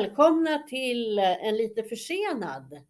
[0.00, 2.80] Välkomna till en lite försenad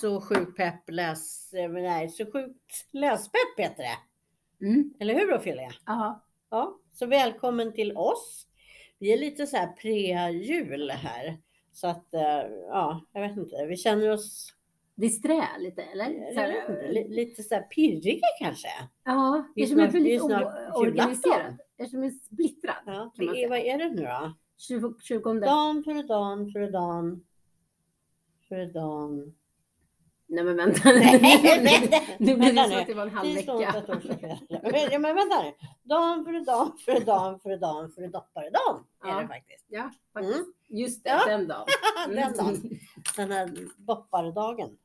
[0.00, 1.50] Så sjukt pepp läs...
[1.70, 4.66] Nej, Så sjukt läspepp heter det.
[4.66, 4.94] Mm.
[5.00, 5.70] Eller hur Ophelia?
[5.86, 6.24] Ja.
[6.50, 8.46] Ja, så välkommen till oss.
[8.98, 11.38] Vi är lite så här pre-jul här.
[11.72, 13.66] Så att, eh, ja, jag vet inte.
[13.68, 14.54] Vi känner oss
[14.94, 16.06] Disträ lite eller?
[16.06, 18.68] Så jag här, lite så här pirriga kanske.
[19.04, 21.58] Ja, Det är jag är är väldigt snart oorganiserad.
[21.78, 22.82] Eftersom jag är splittrad.
[22.86, 24.34] Ja, det är, vad är det nu då?
[24.68, 27.24] 20, 20 Dan före dan före dan.
[28.48, 29.34] Före dan.
[30.26, 30.80] Nej men vänta.
[32.18, 33.74] nu blir det så att det var en halv vecka.
[34.62, 35.52] Men- men vänta nu.
[35.82, 39.20] Dan före dan före dan före dan före dopparedan är Ja.
[39.20, 39.64] det faktiskt.
[39.68, 40.44] Ja, faktiskt.
[40.68, 41.24] Just det, Ja.
[41.26, 41.66] den dagen.
[42.06, 42.16] Mm.
[42.16, 42.70] Den dagen.
[43.16, 44.76] Den här dopparedagen.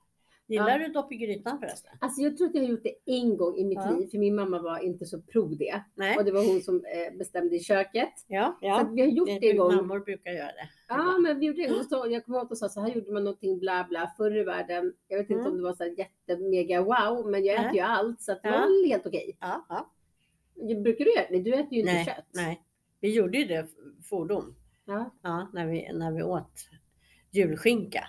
[0.50, 0.88] Gillar Ja.
[0.88, 1.92] du dopp i grytan förresten?
[2.02, 3.92] Alltså jag tror att jag har gjort det en gång i mitt Ja.
[3.92, 5.84] liv, för min mamma var inte så pro det.
[5.96, 6.18] Nej.
[6.18, 8.10] Och det var hon som eh, bestämde i köket.
[8.28, 8.82] Ja, Så ja.
[8.82, 9.76] att vi har gjort det en gång.
[9.76, 10.70] Mammor brukar göra det.
[10.88, 11.84] Ja, men vi gjorde det.
[11.84, 14.38] Så jag kommer ihåg att hon sa så här gjorde man någonting bla bla förr
[14.38, 14.94] i världen.
[15.08, 15.52] Jag vet inte Mm.
[15.52, 18.52] om det var så här jättemega wow, men jag äter ju allt så att det
[18.52, 19.38] var helt okej.
[19.40, 19.92] Ja, ja.
[20.84, 21.40] Brukar du göra det?
[21.40, 22.26] Du äter ju inte Nej, kött.
[22.34, 22.62] nej.
[23.00, 23.68] Vi gjorde ju det
[24.10, 24.56] fordom.
[24.86, 25.16] Ja.
[25.22, 26.52] Ja, när vi, när vi åt
[27.32, 28.04] julskinka.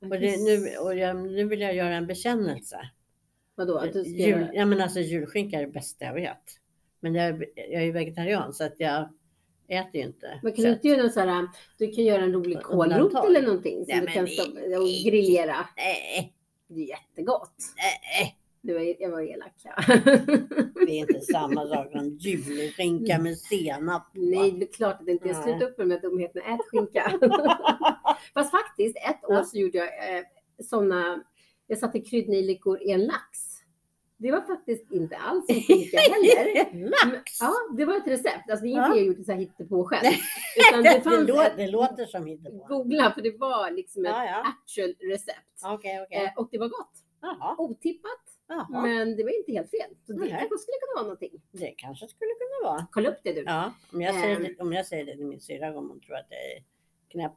[0.00, 2.90] Och, det, nu, och jag, nu vill jag göra en bekännelse.
[3.54, 3.76] Vadå?
[3.78, 6.42] Att du ska Jul, ja, men alltså, julskinka är det bästa jag vet.
[7.00, 9.08] Men jag, jag är ju vegetarian så att jag
[9.68, 10.76] äter ju inte Men kan du kött.
[10.84, 11.46] inte göra så här,
[11.78, 14.88] du kan göra en rolig kålrot eller någonting som Nej, du kan det- stoppa och
[15.04, 15.56] grillera.
[15.76, 16.34] Nej,
[16.68, 17.54] Det är jättegott.
[17.76, 19.52] nej, Du var, jag var elak.
[19.64, 19.72] Ja.
[20.86, 24.20] det är inte samma sak som julskinka med senap på.
[24.20, 25.34] Nej, det är klart att det inte är.
[25.34, 26.44] Sluta upp med dumheterna.
[26.54, 27.12] Ät skinka.
[28.34, 29.44] Fast faktiskt, ett år Ja.
[29.44, 30.24] så gjorde jag eh,
[30.64, 31.24] sådana,
[31.66, 33.38] jag satte kryddnejlikor i en lax.
[34.16, 36.88] Det var faktiskt inte alls en skinka heller.
[36.90, 37.40] Lax!
[37.40, 38.50] Ja, det var ett recept.
[38.50, 38.86] Alltså det är Ja.
[38.86, 40.14] inte jag gjort så här hittepå själv.
[40.70, 42.66] Utan Det, det fanns låter, ett- det låter som hittepå.
[42.68, 44.42] Googla, för det var liksom ett Ja, ja.
[44.62, 45.60] actual recept.
[45.64, 46.24] Okej, okej.
[46.24, 46.92] Eh, och det var gott.
[47.22, 48.82] Jaha, Otippat, jaha.
[48.82, 49.90] men det var inte helt fel.
[50.06, 50.28] Så det Nej.
[50.30, 51.42] kanske skulle kunna vara någonting.
[51.52, 52.86] Det kanske skulle kunna vara.
[52.92, 53.42] Kolla upp det du.
[53.46, 54.42] Ja, om jag säger Ehm.
[54.42, 56.64] det, om jag säger det till min syrra kommer hon tro att jag är
[57.08, 57.32] knäpp.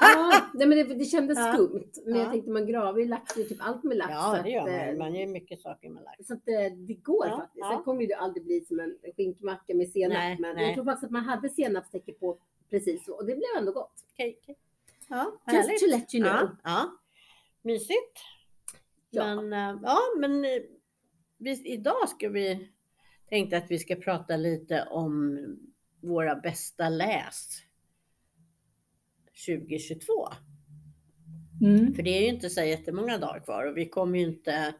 [0.00, 1.52] Ja, nej, men det, det kändes Ja.
[1.52, 1.90] skumt.
[2.04, 2.22] Men Ja.
[2.22, 4.10] jag tänkte man graver ju lax, det är typ allt med lax.
[4.12, 4.88] Ja, det gör att, man.
[4.88, 6.26] eh, Man gör mycket saker med lax.
[6.26, 7.66] Så att eh, det går Ja, faktiskt.
[7.66, 10.18] Sen kommer det aldrig bli som en skinkmacka med senap.
[10.18, 10.64] Nej, men nej.
[10.66, 12.38] jag tror faktiskt att man hade senapstäcke på
[12.70, 13.12] precis så.
[13.14, 13.92] Och det blev ändå gott.
[14.12, 14.56] Okej, okej.
[15.08, 15.80] Ja, Just härligt.
[15.80, 16.40] to let you know.
[16.40, 16.90] Ja, ja.
[17.62, 18.18] Mysigt.
[19.14, 19.34] Ja.
[19.34, 20.62] Men, eh, ja, men eh,
[21.38, 22.68] vi, idag ska vi
[23.28, 25.38] tänkte att vi ska prata lite om
[26.00, 27.48] våra bästa läs
[29.46, 30.28] 2022.
[31.62, 31.94] Mm.
[31.94, 34.74] För det är ju inte så jättemånga dagar kvar och vi kommer ju inte,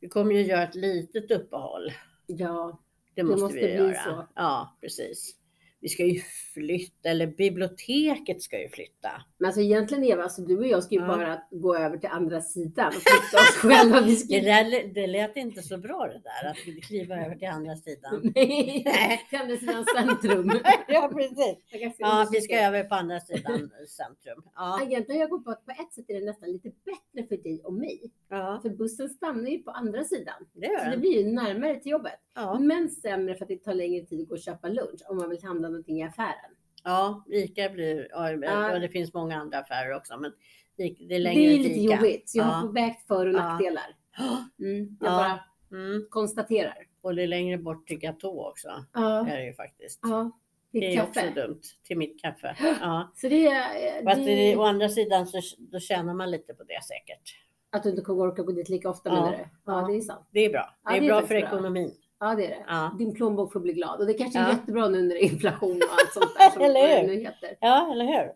[0.00, 1.92] vi kommer ju göra ett litet uppehåll.
[2.26, 2.82] Ja,
[3.14, 4.04] Det Det måste, måste vi göra.
[4.04, 4.26] så.
[4.34, 5.36] Ja, precis.
[5.80, 6.20] Vi ska ju
[6.54, 9.10] flytta, eller biblioteket ska ju flytta.
[9.38, 11.06] men alltså egentligen Eva, alltså, du och jag ska ju Ja.
[11.06, 14.00] bara gå över till andra sidan och flytta oss själva.
[14.00, 14.34] Vi ska...
[14.34, 17.76] Det, lät, det lät inte så bra det där, att vi kliver över till andra
[17.76, 18.20] sidan.
[18.34, 20.52] Nej, till andra sidan centrum.
[20.88, 21.56] ja, precis.
[21.98, 24.42] Ja, vi ska över på andra sidan centrum.
[24.54, 27.42] Ja, Egentligen jag gått på att på ett sätt är det nästan lite bättre för
[27.42, 28.10] dig och mig.
[28.28, 30.46] ja För bussen stannar ju på andra sidan.
[30.52, 32.12] det Så det blir ju närmare till jobbet.
[32.34, 35.16] Ja, Men sämre för att det tar längre tid att gå och köpa lunch om
[35.16, 36.50] man vill handla någonting i affären.
[36.84, 40.32] ja Ica blir, ja, och det finns många andra affärer också, men
[40.76, 42.30] det är Det längre är ju till lite jobbigt.
[42.34, 42.50] Jag Ja.
[42.50, 43.96] har vägt för och nackdelar.
[44.58, 45.16] Mm, jag Ja.
[45.16, 45.40] bara
[45.80, 46.06] Mm.
[46.10, 46.76] konstaterar.
[47.02, 48.68] Och det är längre bort till Gatå också.
[48.92, 50.00] Ja, är det ju faktiskt.
[50.02, 50.30] ja.
[50.72, 51.30] Det är också kaffe.
[51.46, 51.60] dumt.
[51.84, 52.56] Till mitt kaffe.
[52.80, 53.12] Ja.
[53.14, 54.04] Så det är...
[54.16, 57.34] Det, det, å andra sidan så då tjänar man lite på det säkert.
[57.72, 59.14] Att du inte kommer orka gå dit lika ofta Ja.
[59.14, 59.44] menar du?
[59.66, 60.26] Ja, det är sant.
[60.30, 60.74] Det är bra.
[60.84, 61.38] Det är, det är bra för bra.
[61.38, 61.92] ekonomin.
[62.20, 62.64] Ja, det är det.
[62.68, 62.94] Ja.
[62.98, 64.00] Din plånbok får bli glad.
[64.00, 64.50] Och det kanske är Ja.
[64.52, 67.06] jättebra nu när det är inflation och allt sånt där som Eller hur?
[67.08, 67.56] nu heter.
[67.60, 68.32] ja, eller hur?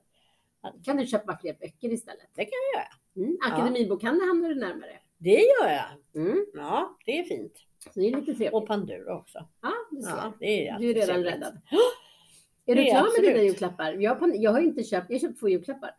[0.84, 2.28] Kan du köpa fler böcker istället?
[2.34, 2.88] Det kan jag göra.
[3.16, 3.38] Mm.
[3.52, 4.98] Akademibokhandeln hamnar du närmare.
[5.18, 6.22] Det gör jag.
[6.22, 6.46] Mm.
[6.54, 7.52] Ja, det är fint.
[7.94, 8.52] Så det är lite trevligt.
[8.52, 9.38] Och Panduro också.
[9.62, 10.10] Ja, du ser.
[10.10, 11.34] Ja, det är du är redan trevligt.
[11.34, 11.60] räddad.
[12.64, 13.92] Ja, Är du klar med dina julklappar?
[13.92, 15.90] Jag jag har inte köpt, jag har köpt två julklappar.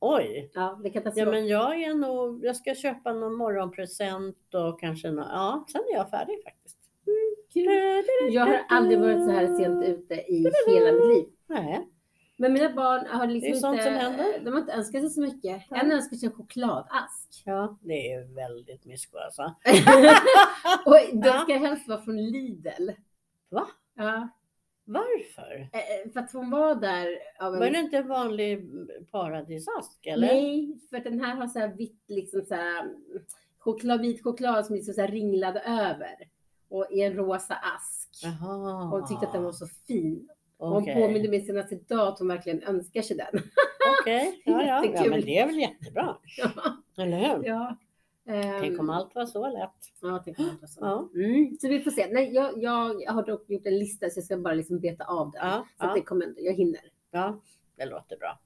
[0.00, 0.50] Oj.
[0.54, 4.80] Ja, det kan ta Ja, men jag är nog, jag ska köpa någon morgonpresent och
[4.80, 6.63] kanske nå ja, sen är jag färdig faktiskt.
[8.30, 11.24] Jag har aldrig varit så här sent ute i hela mitt liv.
[11.46, 11.88] Nej.
[12.36, 14.40] Men mina barn har liksom Det är sånt inte, som händer.
[14.44, 15.62] de har inte önskat sig så mycket.
[15.70, 15.76] Ja.
[15.76, 17.42] En önskar sig en chokladask.
[17.44, 19.42] Ja, det är väldigt mysko alltså.
[20.86, 20.96] och
[21.26, 21.40] Ja.
[21.42, 22.90] ska helst vara från Lidl.
[23.48, 23.66] Va?
[23.96, 24.28] Ja,
[24.84, 25.68] Varför?
[25.72, 27.08] eh, för att hon var där
[27.40, 27.60] av en...
[27.60, 28.70] Var det inte en vanlig
[29.10, 30.26] paradisask eller?
[30.26, 32.94] Nej, för att den här har så här vitt liksom så här
[33.58, 36.14] choklad, vit choklad som liksom så här ringlade över.
[36.74, 38.10] Och i en rosa ask.
[38.42, 38.48] Och
[38.88, 40.28] hon tyckte att den var så fin.
[40.58, 40.94] Hon Okej.
[40.94, 43.42] påminner mig senast idag att hon verkligen önskar sig den.
[44.00, 44.66] Okej, ja, ja.
[44.66, 45.10] ja, Jättekul.
[45.10, 46.16] men det är väl jättebra,
[46.98, 47.44] eller hur?
[47.44, 47.76] ja.
[48.60, 49.70] Tänk om Ehm, allt var så lätt.
[50.02, 50.80] Ja, tänk om allt var så.
[50.82, 52.06] Ja, Mm, så vi får se.
[52.12, 55.30] Nej, jag, jag har dock gjort en lista så jag ska bara liksom beta av
[55.30, 55.40] den.
[55.46, 56.80] ja, Så att ja, det kommer, jag hinner.
[57.10, 57.40] ja,
[57.76, 58.40] det låter bra.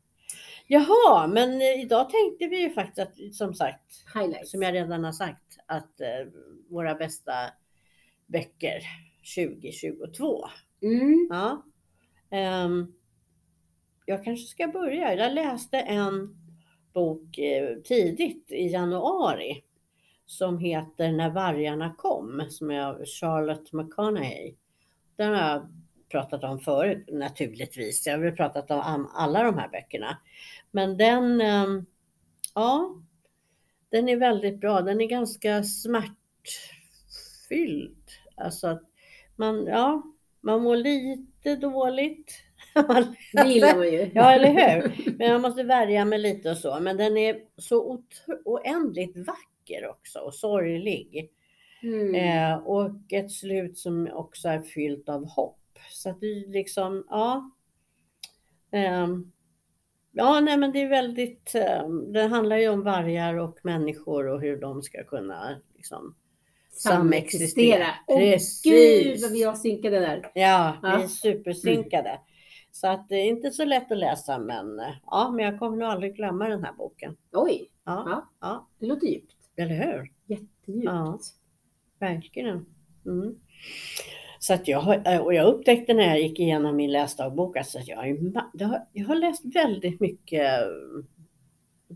[0.67, 4.51] Jaha, men eh, idag tänkte vi ju faktiskt att, som sagt, Highlights.
[4.51, 6.09] som jag redan har sagt, att eh,
[6.71, 7.33] våra bästa
[8.29, 8.81] böcker
[9.37, 10.45] 2022.
[10.83, 11.29] Mm.
[11.31, 11.65] Ja.
[12.31, 12.93] Ehm,
[14.07, 15.15] jag kanske ska börja.
[15.15, 16.37] Jag läste en
[16.93, 19.63] bok eh, tidigt i januari
[20.27, 24.55] som heter När vargarna kom som är av Charlotte McConaughey.
[25.17, 25.69] Den har jag
[26.09, 28.07] pratat om förut naturligtvis.
[28.07, 30.19] Jag har väl pratat om alla de här böckerna.
[30.71, 31.87] Men den, ehm,
[32.55, 33.03] ja,
[33.89, 34.81] den är väldigt bra.
[34.81, 35.63] Den är ganska
[37.49, 38.05] smärtfylld.
[38.37, 38.83] Alltså att
[39.37, 40.03] man, ja,
[40.41, 42.33] man mår lite dåligt.
[43.33, 44.11] Det gillar man ju.
[44.15, 45.15] Ja, eller hur?
[45.19, 46.81] Men jag måste värja mig lite och så.
[46.81, 48.03] Men den är så
[48.45, 51.31] oändligt vacker också och sorglig.
[51.83, 52.15] Mm.
[52.15, 55.59] Eh, och ett slut som också är fyllt av hopp.
[55.91, 57.51] Så att det är liksom, ja.
[58.73, 59.33] Ehm,
[60.13, 64.41] ja, nej men det är väldigt, eh, det handlar ju om vargar och människor och
[64.41, 66.15] hur de ska kunna liksom
[66.71, 67.87] samexistera.
[68.07, 68.63] Åh Precis.
[68.63, 70.31] gud vad vi har synkade där.
[70.35, 70.97] Ja, Ja.
[70.97, 72.21] vi är supersynkade.
[72.73, 75.89] Så att det är inte så lätt att läsa men ja, men jag kommer nog
[75.89, 77.17] aldrig glömma den här boken.
[77.33, 78.31] Oj, Ja, Ja.
[78.41, 79.35] ja det låter djupt.
[79.57, 80.13] eller hur?
[80.27, 80.85] Jättedjupt.
[80.85, 81.19] Ja.
[82.01, 82.67] Verkligen.
[83.07, 83.35] Mm.
[84.39, 87.89] Så att jag, eh, och jag upptäckte när jag gick igenom min läsdagbok alltså att
[87.89, 90.67] jag, har, jag har läst väldigt mycket eh,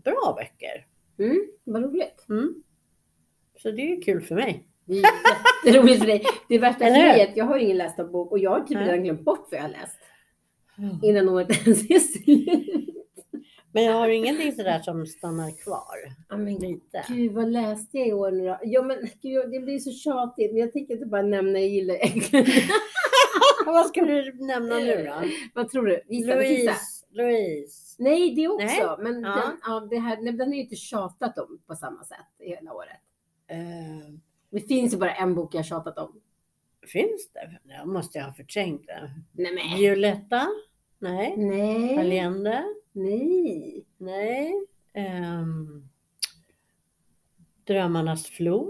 [0.03, 0.87] bra böcker.
[1.19, 2.25] Mm, vad roligt.
[2.29, 2.63] Mm.
[3.63, 4.67] Så det är ju kul för mig.
[4.85, 5.03] Det är
[5.65, 6.23] jätteroligt för dig.
[6.49, 8.61] Det värsta för mig är att jag har ingen läst av bok och jag har
[8.61, 9.99] typ redan glömt bort vad jag har läst.
[11.03, 12.95] Innan året ens är slut.
[13.71, 16.15] Men jag har ingenting sådär som stannar kvar.
[16.29, 17.05] Ja, men Lite.
[17.07, 18.59] Gud, vad läste jag i år nu då?
[18.63, 20.51] Ja, men gud, det blir så tjatigt.
[20.51, 21.97] Men jag tänker inte bara nämna, jag gillar
[23.65, 25.29] Vad ska du nämna nu då?
[25.53, 26.01] Vad tror du?
[26.07, 26.71] Gissa, gissa.
[26.71, 27.05] Louise.
[27.11, 27.95] Louise.
[27.99, 28.65] Nej, det också.
[28.65, 28.95] Nej.
[28.99, 29.29] Men Ja.
[29.35, 32.49] Den, ja, det här, nej, den har ju inte tjatat om på samma sätt i
[32.49, 32.99] hela året.
[33.53, 34.13] Eh,
[34.49, 36.19] Det finns ju bara en bok jag tjatat om.
[36.87, 37.59] finns det?
[37.73, 39.11] Jag måste jag ha förträngt det.
[39.31, 39.79] Nej, men.
[39.79, 40.47] Violetta?
[40.99, 41.37] Nej.
[41.37, 41.97] Nej.
[41.97, 42.63] Allende?
[42.91, 43.85] Nej.
[43.97, 44.53] Nej.
[44.93, 45.89] Ehm,
[47.67, 48.69] Drömmarnas flod?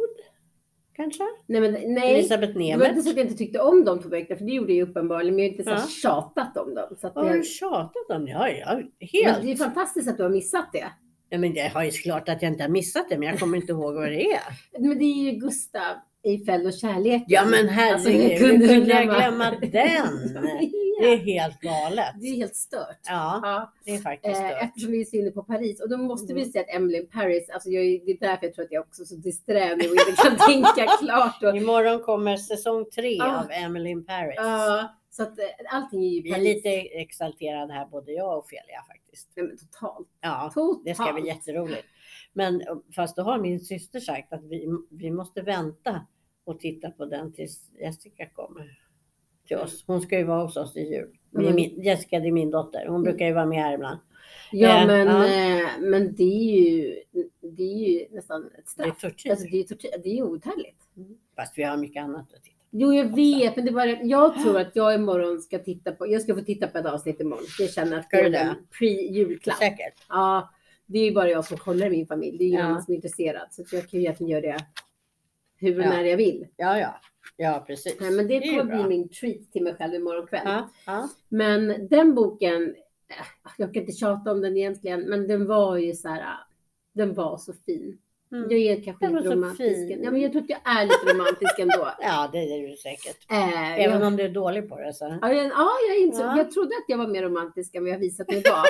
[0.96, 1.24] Kanske?
[1.46, 2.14] Nej, men nej.
[2.14, 3.02] Elisabeth Det var inte Nemeth?
[3.02, 5.44] så att jag inte tyckte om de två böckerna, för det gjorde jag uppenbarligen, men
[5.46, 5.88] jag har inte så Ja.
[6.12, 6.96] tjatat om dem.
[7.02, 8.28] Så att har det, du tjatat om?
[8.28, 9.42] Ja, ja, men helt.
[9.42, 10.86] det är fantastiskt att du har missat det.
[11.34, 13.58] Ja, men det har ju klart att jag inte har missat det, men jag kommer
[13.58, 14.42] inte ihåg vad det är.
[14.80, 17.26] Men det är ju Gustav Eiffel och kärleken.
[17.28, 19.52] Ja, men Alltså, herregud, hur kunde kunde jag glömma?
[19.52, 19.70] den?
[21.02, 22.06] Det är helt galet.
[22.22, 23.00] Det är helt stört.
[23.08, 23.74] Ja, Ja.
[23.86, 24.62] det är faktiskt Eh, stört.
[24.64, 26.52] eftersom vi är så inne på Paris och då måste vi Mm.
[26.52, 29.02] säga att Emily in Paris, alltså jag, det är därför jag tror att jag också
[29.02, 31.44] är så disträ nu och inte kan tänka klart.
[31.44, 33.40] Och, Imorgon kommer säsong tre Ja.
[33.40, 34.34] av Emily in Paris.
[34.38, 36.56] ja, så att eh, allting är ju Vi är Paris.
[36.56, 39.30] lite exalterade här, både jag och Ofelia faktiskt.
[39.36, 40.08] Nej, men totalt.
[40.22, 40.86] Ja, Totalt.
[40.86, 41.86] det ska bli jätteroligt.
[42.34, 46.08] Men eh, fast då har min syster sagt att vi, vi måste vänta
[46.44, 48.80] och titta på den tills Jessica kommer
[49.48, 49.84] till oss.
[49.88, 51.18] Hon ska ju vara hos oss i jul.
[51.38, 51.56] Mm.
[51.56, 52.86] min, Jessica det är min dotter.
[52.88, 54.00] Hon brukar ju vara med här ibland.
[54.52, 55.68] Ja, Eh, men, ja.
[55.80, 57.04] men det är ju,
[57.42, 59.02] det är ju nästan ett Det är straff.
[59.02, 59.30] tortyr.
[59.32, 59.90] Alltså, det är tortyr.
[60.04, 60.82] Det är ju outhärdligt.
[61.36, 62.53] Fast vi har mycket annat att titta.
[62.76, 66.22] Jo, jag vet, men det var, jag tror att jag imorgon ska titta på, jag
[66.22, 67.46] ska få titta på ett avsnitt imorgon.
[67.60, 68.56] Jag känner att Ska det är en det?
[68.80, 69.58] pre-julklapp.
[69.58, 69.94] Säkert.
[70.10, 70.50] Ja,
[70.86, 72.38] det är ju bara jag som kollar i min familj.
[72.38, 72.66] Det är ingen Ja.
[72.66, 73.48] annan som är intresserad.
[73.52, 74.66] Så jag kan ju egentligen göra det
[75.58, 75.90] hur och Ja.
[75.90, 76.48] när jag vill.
[76.58, 77.00] Ja, ja.
[77.38, 77.98] Ja, precis.
[78.00, 80.42] Nej, men det ju kommer bli min treat till mig själv imorgon kväll.
[80.46, 81.10] Ja, ja.
[81.30, 82.64] Men den boken,
[83.10, 83.26] eh,
[83.58, 86.28] jag kan inte tjata om den egentligen, men den var ju så här, eh,
[86.94, 87.98] den var så fin.
[88.34, 88.48] Mm.
[88.50, 89.98] Jag är kanske lite romantisk.
[90.04, 91.90] Ja, men jag tror att jag är lite romantisk ändå.
[92.02, 93.32] ja, det är du säkert.
[93.32, 94.94] Eh, Även jag, om du är dålig på det.
[94.94, 95.18] Så.
[95.22, 96.38] ja, jag, ja, jag, insåg, Ja.
[96.38, 98.64] jag trodde att jag var mer romantisk än vad jag visat mig vara.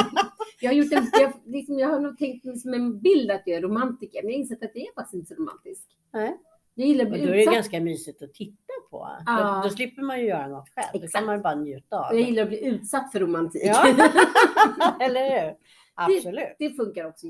[0.60, 3.56] jag, har gjort en, jag, liksom, jag har nog tänkt som en bild att jag
[3.56, 5.84] är romantiker, men jag har insett att jag är faktiskt inte så romantisk.
[6.12, 6.36] Nej.
[6.74, 7.54] Jag gillar att Och bli då är det utsatt.
[7.54, 9.08] ganska mysigt att titta på.
[9.26, 9.60] Ja.
[9.62, 10.86] Då, då slipper man ju göra något själv.
[10.92, 11.14] Då Exakt.
[11.14, 12.20] kan man bara njuta av Jag det.
[12.28, 13.62] gillar att bli utsatt för romantik.
[13.64, 13.86] Ja.
[15.00, 15.54] Eller hur?
[15.94, 16.56] Absolut.
[16.58, 17.26] det funkar också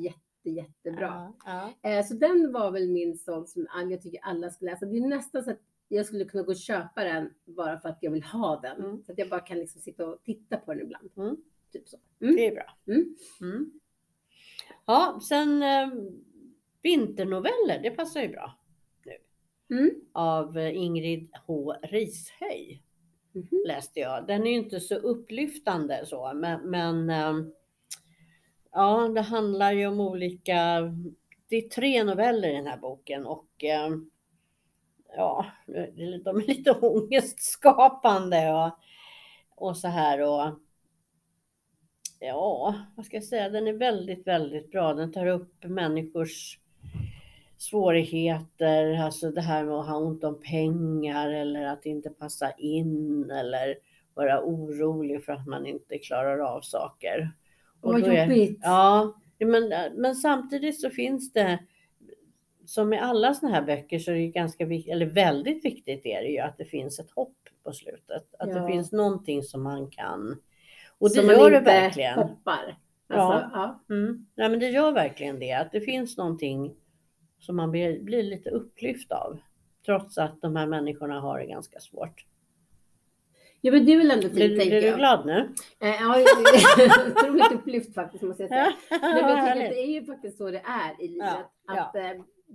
[0.49, 1.33] jätte, jättebra.
[1.45, 1.91] Ja, ja.
[1.91, 4.87] Eh, så den var väl min sån som jag tycker alla ska läsa.
[4.87, 7.99] Det är nästan så att jag skulle kunna gå och köpa den bara för att
[8.01, 8.85] jag vill ha den.
[8.85, 9.03] Mm.
[9.05, 11.11] Så att jag bara kan liksom sitta och titta på den ibland.
[11.17, 11.37] Mm.
[11.73, 11.97] Typ så.
[12.21, 12.37] Mm.
[12.37, 12.77] Det är bra.
[12.87, 13.17] Mm.
[13.41, 13.81] Mm.
[14.87, 15.89] Ja, sen eh,
[16.83, 18.59] vinternoveller, det passar ju bra.
[19.71, 19.91] Mm.
[20.13, 21.75] Av eh, Ingrid H.
[21.83, 22.83] Rishöj.
[23.33, 23.63] Mhm.
[23.67, 24.27] läste jag.
[24.27, 27.53] Den är ju inte så upplyftande så, men, men ehm,
[28.73, 30.81] ja, det handlar ju om olika,
[31.49, 33.91] det är tre noveller i den här boken och eh,
[35.17, 35.47] ja,
[36.25, 38.71] de är lite ångestskapande och,
[39.69, 40.59] och så här och
[42.21, 44.95] ja, vad ska jag säga, den är väldigt, väldigt bra.
[44.95, 46.59] Den tar upp människors
[47.59, 53.31] svårigheter, alltså det här med att ha ont om pengar eller att inte passa in
[53.31, 53.75] eller
[54.15, 57.31] vara orolig för att man inte klarar av saker.
[57.81, 58.61] Och vad jobbigt.
[58.63, 61.59] Ja, men, men samtidigt så finns det
[62.67, 66.23] som i alla sådana här böcker så är det ganska viktigt, eller väldigt viktigt är
[66.23, 68.35] det ju att det finns ett hopp på slutet.
[68.39, 68.61] Att Ja.
[68.61, 70.37] det finns någonting som man kan.
[70.99, 72.15] Och det man gör det inte verkligen.
[72.15, 72.79] hoppar.
[73.09, 73.85] Alltså, ja.
[73.91, 74.27] Mm.
[74.35, 75.53] Nej, men det gör verkligen det.
[75.53, 76.75] Att det finns någonting
[77.39, 79.39] som man blir, blir lite upplyft av.
[79.87, 82.25] Trots att de här människorna har det ganska svårt.
[83.61, 84.99] Ja, men det är väl ändå fint, tänker blir du jag.
[84.99, 85.39] glad nu?
[85.81, 86.27] Eh, Ja, jag
[87.17, 88.73] otroligt upplyft faktiskt, måste jag säga.
[88.91, 91.47] Nej, men jag tycker att det är ju faktiskt så det är i livet.
[91.67, 92.11] Ja, Att, eh,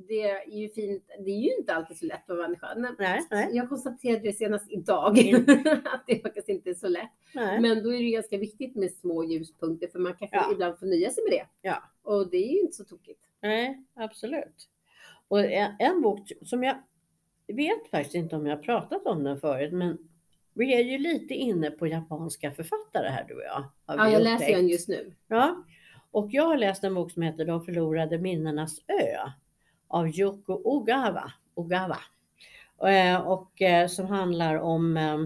[0.08, 1.04] det är ju fint.
[1.26, 2.88] Det är ju inte alltid så lätt för människan.
[3.00, 3.50] Nej, Nej.
[3.52, 5.20] Jag konstaterade det senast idag.
[5.20, 5.44] Mm.
[5.86, 7.10] att det faktiskt inte är så lätt.
[7.34, 7.60] Nej.
[7.62, 10.50] Men då är det ganska viktigt med små ljuspunkter för man kanske Ja.
[10.52, 11.46] ibland får nöja sig med det.
[11.70, 11.84] Ja.
[12.04, 13.20] Och det är ju inte så tokigt.
[13.42, 14.70] Nej, absolut.
[15.28, 16.76] Och en, en bok som jag
[17.48, 19.98] vet faktiskt inte om jag har pratat om den förut, men
[20.54, 23.64] vi är ju lite inne på japanska författare här du och jag.
[23.86, 25.14] Ja, jag läser den just nu.
[25.28, 25.64] Ja,
[26.12, 29.30] och jag har läst en bok som heter De förlorade minnenas ö
[29.88, 31.34] av Yoko Ogawa.
[31.54, 31.98] Ogawa.
[32.88, 35.18] Eh, Och eh, som handlar om, eh,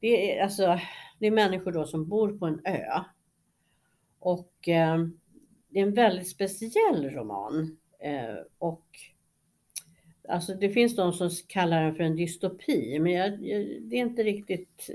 [0.00, 0.80] det är, alltså,
[1.18, 3.00] det är människor då som bor på en ö.
[4.18, 4.52] Och
[5.68, 7.76] det är en väldigt speciell roman.
[8.58, 8.86] Och
[10.30, 14.00] Alltså det finns de som kallar den för en dystopi, men jag, jag, det är
[14.00, 14.90] inte riktigt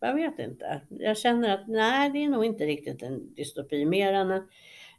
[0.00, 0.80] jag vet inte.
[0.88, 4.48] Jag känner att nej, det är nog inte riktigt en dystopi, mer än en,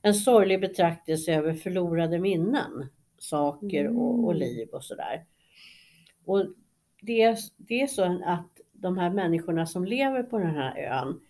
[0.02, 4.38] en sorglig betraktelse över förlorade minnen, saker och, och Mm.
[4.40, 5.26] liv och sådär.
[6.26, 6.46] Och
[7.02, 11.22] det, är- det är så att de här människorna som lever på den här ön,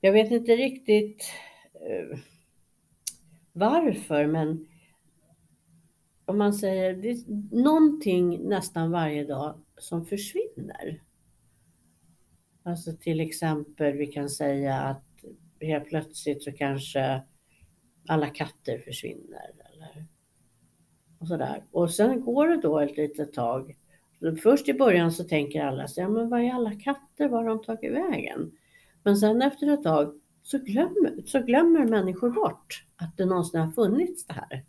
[0.00, 1.24] jag vet inte riktigt
[1.74, 2.18] eh,
[3.52, 4.68] varför, men
[6.26, 7.18] om man säger det är
[7.62, 11.02] någonting nästan varje dag som försvinner.
[12.62, 15.04] Alltså till exempel vi kan säga att
[15.60, 17.22] helt plötsligt så kanske
[18.08, 20.06] alla katter försvinner eller
[21.18, 21.64] och sådär.
[21.70, 23.76] Och sen går det då ett litet tag.
[24.42, 27.48] Först i början så tänker alla så ja men vad är alla katter, var har
[27.48, 28.52] de tagit vägen?
[29.02, 33.72] Men sen efter ett tag så glömmer, så glömmer människor bort att det någonsin har
[33.72, 34.64] funnits det här.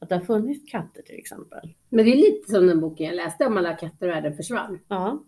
[0.00, 1.74] Att det har funnits katter till exempel.
[1.88, 4.78] Men det är lite som den boken jag läste om alla katter och världen försvann.
[4.88, 5.24] Ja.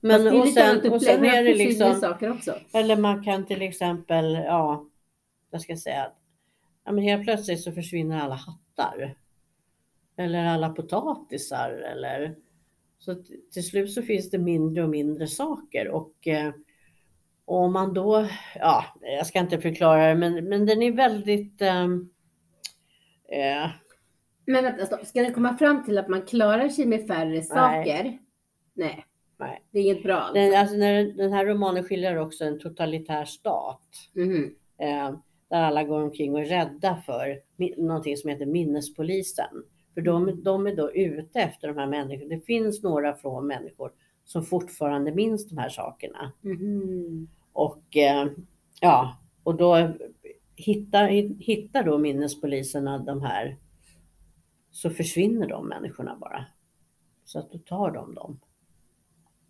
[0.00, 2.54] Men och sen, och sen är det liksom saker också.
[2.72, 4.86] Eller man kan till exempel, ja,
[5.50, 6.10] jag ska säga,
[6.84, 9.16] ja, men helt plötsligt så försvinner alla hattar.
[10.16, 12.34] Eller alla potatisar eller
[12.98, 13.14] så
[13.52, 16.52] till slut så finns det mindre och mindre saker och eh,
[17.44, 22.10] om man då, ja, jag ska inte förklara det, men, men den är väldigt ehm,
[23.28, 23.70] eh,
[24.46, 25.06] Men vänta, stopp.
[25.06, 28.18] Ska det komma fram till att man klarar sig med färre saker?
[28.74, 29.06] Nej.
[29.38, 29.62] Nej.
[29.70, 30.34] Det är inget bra alltså.
[30.34, 33.88] den, alltså när, den här romanen skiljer också en totalitär stat.
[34.12, 34.54] Mhm.
[34.78, 37.40] eh, där alla går omkring och är rädda för
[37.76, 39.64] någonting som heter minnespolisen.
[39.94, 42.34] För de, de är då ute efter de här människorna.
[42.34, 43.90] Det finns några få människor
[44.24, 46.32] som fortfarande minns de här sakerna.
[46.40, 47.28] Mhm.
[47.52, 48.26] Och eh,
[48.80, 49.92] ja, och då
[50.56, 51.08] hittar,
[51.42, 53.56] hittar då minnespoliserna de här
[54.74, 56.44] så försvinner de människorna bara.
[57.24, 58.40] Så att då tar de dem.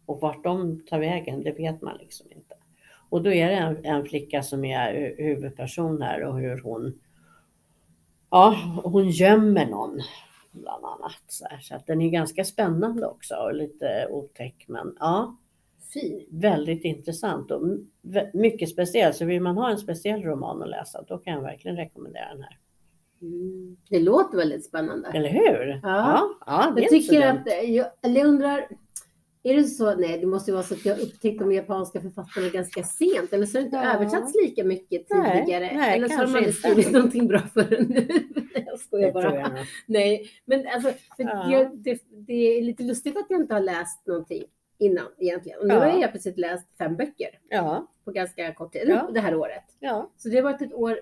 [0.07, 2.54] Och vart de tar vägen, det vet man liksom inte.
[3.09, 7.00] Och då är det en, en flicka som är hu- huvudperson här och hur hon,
[8.31, 10.00] ja, hon gömmer någon
[10.52, 11.23] bland annat.
[11.28, 11.59] Så, här.
[11.59, 15.37] så att den är ganska spännande också och lite otäck men ja,
[15.95, 16.26] Fy.
[16.31, 17.62] väldigt intressant och
[18.33, 19.14] mycket speciell.
[19.14, 22.43] Så vill man ha en speciell roman att läsa då kan jag verkligen rekommendera den
[22.43, 22.59] här.
[23.25, 23.76] Mm.
[23.90, 25.09] Det låter väldigt spännande.
[25.14, 25.69] Eller hur?
[25.69, 25.78] Ja.
[25.83, 28.69] ja, ja Jag tycker att, eh, jag, eller jag undrar,
[29.43, 32.49] är det så, nej det måste ju vara så att jag upptäckt de japanska författarna
[32.49, 33.95] ganska sent eller så har det inte Ja.
[33.95, 35.71] översatts lika mycket Nej, tidigare.
[35.76, 36.59] nej, eller så har de aldrig inte.
[36.59, 38.07] skrivit någonting bra förrän nu.
[38.54, 39.35] Nej, jag skojar bara.
[39.35, 39.50] jag.
[39.87, 41.50] Nej, men alltså, Ja.
[41.52, 44.45] jag, det, det är lite lustigt att jag inte har läst någonting
[44.78, 45.59] innan egentligen.
[45.61, 45.81] Och nu Ja.
[45.81, 47.28] har jag precis läst fem böcker
[48.04, 49.64] på ganska kort tid, det här året.
[50.16, 50.99] Så det har varit ett år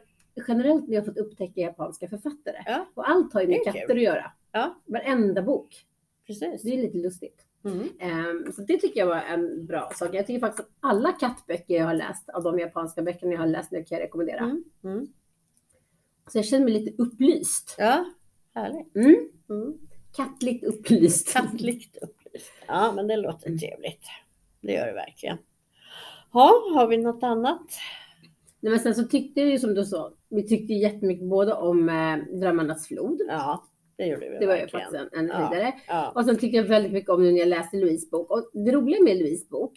[0.48, 2.62] generellt när jag fått upptäcka japanska författare.
[2.66, 2.86] Ja.
[2.94, 4.32] Och allt har ju med katter att göra.
[4.52, 4.80] Ja.
[4.84, 5.86] Varenda bok.
[6.26, 6.62] precis.
[6.62, 7.46] Det är lite lustigt.
[7.64, 7.88] Mm.
[8.00, 10.08] Ehm, så det tycker jag var en bra sak.
[10.12, 13.46] Jag tycker faktiskt att alla kattböcker jag har läst, av de japanska böckerna jag har
[13.46, 14.38] läst nu kan jag rekommendera.
[14.38, 14.64] Mm.
[14.84, 15.06] Mm.
[16.26, 17.74] Så jag känner mig lite upplyst.
[17.78, 18.04] Ja,
[18.54, 18.96] härligt.
[18.96, 19.28] Mm.
[19.50, 19.78] Mm.
[20.16, 21.32] Kattligt upplyst.
[21.32, 22.52] Kattligt upplyst.
[22.66, 24.04] Ja, men det låter trevligt.
[24.60, 25.38] Det gör det verkligen.
[26.32, 27.66] Ja, har vi något annat?
[28.60, 31.88] Nej, men sen så tyckte jag ju som du sa, vi tyckte jättemycket både om
[31.88, 33.20] eh, Drömmarnas flod.
[33.28, 33.64] Ja,
[33.96, 34.84] det gjorde vi Det var ju verkligen.
[34.90, 35.34] faktiskt en, en Ja.
[35.34, 35.72] höjdare.
[35.88, 36.12] Ja.
[36.14, 38.30] Och sen tyckte jag väldigt mycket om nu när jag läste Louise bok.
[38.30, 39.72] Och det roliga med Louise bok,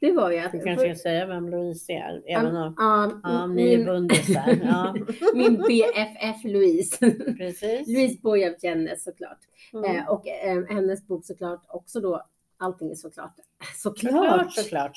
[0.00, 0.52] det var ju att...
[0.52, 4.58] Du kanske ska säga vem Louise är, även om Ja, ja, ni är min, bundisar.
[4.64, 4.94] Ja,
[5.34, 7.10] min BFF Louise.
[7.38, 7.88] precis.
[7.88, 9.38] Louise Bojav-Jennes såklart.
[9.72, 9.96] Mm.
[9.96, 12.22] Eh, och eh, hennes bok såklart också då,
[12.58, 13.34] allting är såklart.
[13.76, 14.96] Såklart, Såklart!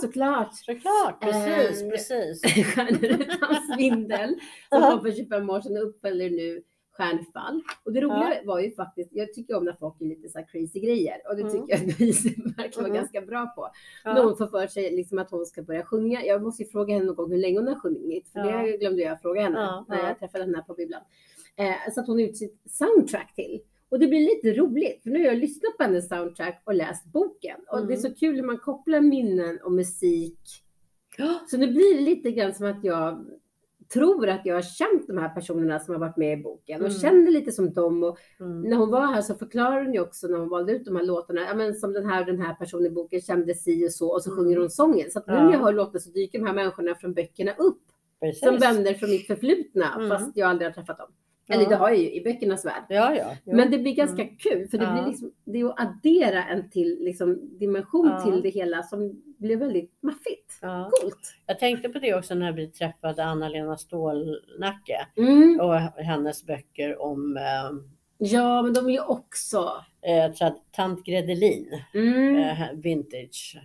[0.00, 0.54] såklart.
[0.54, 2.42] Såklart, precis, precis.
[2.74, 4.34] Stjärnor utan svindel.
[4.68, 6.62] Som kom för 25 år sedan och uppföljer nu
[6.96, 7.62] Stjärnfall.
[7.84, 10.80] Och det roliga var ju faktiskt, jag tycker om när folk är lite så crazy
[10.80, 11.16] grejer.
[11.28, 11.52] Och det Mm.
[11.52, 12.94] tycker jag att Louise verkar vara Mm.
[13.00, 13.68] ganska bra på.
[14.04, 16.24] Hon får för sig liksom att hon ska börja sjunga.
[16.24, 18.28] Jag måste ju fråga henne någon gång hur länge hon har sjungit.
[18.28, 20.08] För det glömde jag fråga henne när ja.
[20.08, 21.00] jag träffade henne på bibblan.
[21.56, 23.60] Eh, så att hon har gjort sitt soundtrack till.
[23.90, 27.04] Och det blir lite roligt för nu har jag lyssnat på hennes soundtrack och läst
[27.04, 27.56] boken.
[27.68, 28.10] Och det är Mm.
[28.10, 30.38] så kul när man kopplar minnen och musik.
[31.50, 33.26] Så nu blir det lite grann som att jag
[33.92, 36.88] tror att jag har känt de här personerna som har varit med i boken och
[36.88, 36.98] Mm.
[37.00, 38.02] känner lite som dem.
[38.04, 38.62] Och Mm.
[38.62, 41.04] när hon var här så förklarar hon ju också när hon valde ut de här
[41.04, 44.08] låtarna, ja, men som den här den här personen i boken kände si och så
[44.14, 44.44] och så Mm.
[44.44, 45.10] sjunger hon sången.
[45.10, 47.82] Så att nu när jag hör låten så dyker de här människorna från böckerna upp
[48.20, 48.40] Precis.
[48.48, 50.08] som vänner från mitt förflutna Mm.
[50.08, 51.08] fast jag aldrig har träffat dem.
[51.50, 51.56] Ja.
[51.56, 52.84] Eller det har jag ju i böckernas värld.
[52.88, 53.36] Ja, ja.
[53.44, 53.56] jo.
[53.56, 54.92] Men det blir ganska kul för det Ja.
[54.92, 58.20] blir liksom, det är att addera en till liksom, dimension Ja.
[58.24, 60.58] till det hela som blir väldigt maffigt.
[60.62, 60.90] ja.
[60.92, 61.34] Coolt!
[61.46, 65.60] Jag tänkte på det också när vi träffade Anna-Lena Stålnacke Mm.
[65.60, 67.70] och hennes böcker om eh,
[68.22, 69.70] Ja, men de är ju också...
[70.02, 72.36] eh, Tant Gredelin, Mm.
[72.36, 73.60] eh, vintage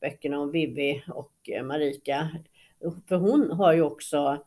[0.00, 2.28] böckerna om Vivi och eh, Marika.
[3.08, 4.44] För hon har ju också,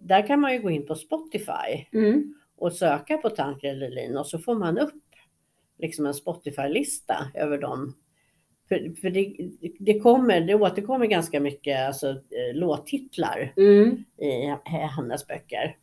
[0.00, 2.34] där kan man ju gå in på Spotify Mm.
[2.56, 4.94] och söka på Tant Gredelin och så får man upp
[5.78, 7.94] liksom en Spotify-lista över dem.
[8.68, 9.36] För, för det,
[9.78, 14.04] det, kommer, det återkommer ganska mycket alltså, eh, låttitlar Mm.
[14.18, 14.54] i
[14.96, 15.76] hennes böcker.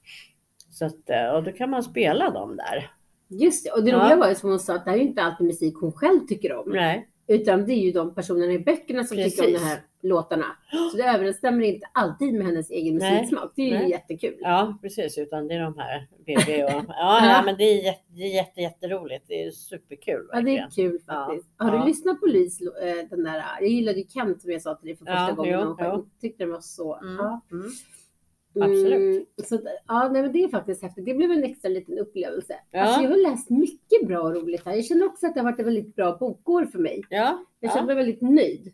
[0.72, 2.92] Så att, eh, och då kan man spela dem där.
[3.30, 4.04] Just det, och det Ja.
[4.04, 6.20] roliga var ju som hon sa att det här är inte alltid musik hon själv
[6.28, 6.70] tycker om.
[6.70, 9.68] Nej, Utan det är ju de personerna i böckerna som tycker om de Precis.
[9.68, 10.46] här låtarna.
[10.92, 13.52] Så det överensstämmer inte alltid med hennes egen musiksmak.
[13.56, 13.90] Det är ju Nej.
[13.90, 14.36] jättekul.
[14.42, 18.04] ja precis, utan det är de här Bibi och ja, ja men det är, jätte,
[18.16, 19.26] det är jätte, jätteroligt.
[19.28, 20.92] Det är superkul Ja, det är verkligen.
[20.92, 21.50] kul faktiskt.
[21.58, 21.66] Ja.
[21.66, 21.86] Har du Ja.
[21.86, 24.96] lyssnat på Louise, eh, den där, jag gillade ju Kent som jag sa till dig
[24.98, 26.08] för första gången jo, hon jo.
[26.22, 27.42] Tyckte den var så, Mm, ja.
[27.52, 27.68] mm.
[28.60, 28.94] Absolut.
[28.94, 31.06] Mm, så, ja, nej, men det är faktiskt häftigt.
[31.06, 32.56] Det blev en extra liten upplevelse.
[32.72, 32.82] Ja.
[32.82, 34.74] Alltså, jag har läst mycket bra och roligt här.
[34.76, 37.04] Jag känner också att det har varit ett väldigt bra bokår för mig.
[37.10, 37.86] Ja, Jag känner ja.
[37.86, 38.74] mig väldigt nöjd.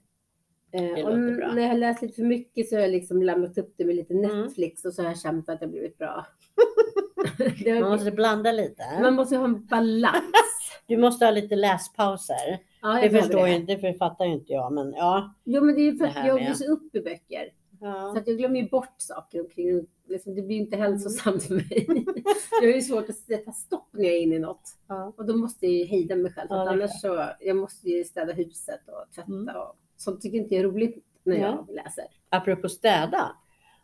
[0.74, 3.74] Eh, och när jag har läst lite för mycket så har jag liksom lämnat upp
[3.78, 4.42] det med lite Mm.
[4.42, 6.26] Netflix och så har jag känt att det har blivit bra.
[7.38, 8.84] har, man måste blanda lite.
[9.02, 10.24] man måste ha en balans.
[10.88, 12.60] Du måste ha lite läspauser.
[12.82, 13.56] Ja, Det förstår det.
[13.56, 14.74] inte, det fattar ju inte jag.
[14.74, 15.36] Men ja.
[15.44, 17.50] Jo, men det är ju för att jag blir så upp i böcker.
[17.80, 18.18] Så ja.
[18.18, 19.86] att jag glömmer ju bort saker omkring.
[20.08, 21.86] Liksom, det blir ju inte hälsosamt för mig.
[22.62, 24.70] jag har ju svårt att sätta stopp när jag är inne i något.
[24.88, 25.14] ja.
[25.18, 26.48] Och då måste jag ju hejda mig själv.
[26.50, 29.56] Ja, annars så, jag måste ju städa huset och tvätta Mm.
[29.56, 32.06] och sånt tycker inte jag är roligt när jag läser.
[32.30, 33.32] Apropå städa.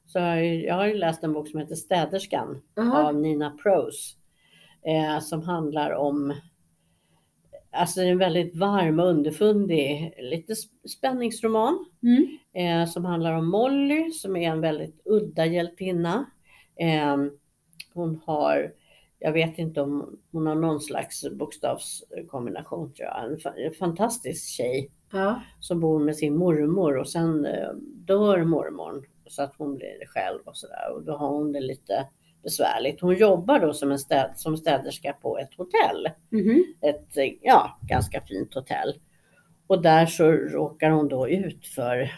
[0.05, 3.03] Så har jag, jag har ju läst en bok som heter Städerskan Jaha.
[3.07, 4.15] av Nina Prose.
[4.85, 6.33] Eh, som handlar om
[7.71, 11.85] Alltså en väldigt varm och underfundig, lite sp- spänningsroman.
[12.03, 12.37] Mm.
[12.53, 16.25] Eh, som handlar om Molly som är en väldigt udda hjältinna.
[16.79, 17.17] Eh,
[17.93, 18.73] hon har,
[19.19, 23.23] jag vet inte om hon har någon slags bokstavskombination tror jag.
[23.31, 25.41] En, fa- en fantastisk tjej Ja.
[25.59, 30.39] som bor med sin mormor och sen eh, dör mormorn så att hon blir själv
[30.45, 32.07] och sådär och då har hon det lite
[32.43, 33.01] besvärligt.
[33.01, 36.63] Hon jobbar då som, en städ, som städerska på ett hotell, Mhm.
[36.81, 38.93] ett eh, ja, ganska fint hotell.
[39.67, 42.11] Och där så råkar hon då ut för